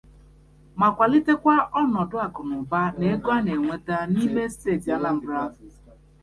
ma 0.79 0.87
kwàlitekwa 0.95 1.55
ọnọdụ 1.81 2.17
akụnụba 2.25 2.81
na 2.97 3.05
ego 3.13 3.29
a 3.37 3.39
na-enweta 3.45 3.95
n'ime 4.13 4.43
steeti 4.53 4.89
Anambra. 4.95 5.41